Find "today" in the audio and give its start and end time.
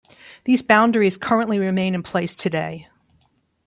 2.35-2.87